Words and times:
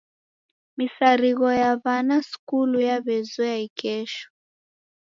Misarigho 0.77 1.47
ya 1.61 1.71
w'ana 1.81 2.15
sukulu 2.29 2.77
raw'ezoya 2.87 3.57
ikesho. 3.67 4.25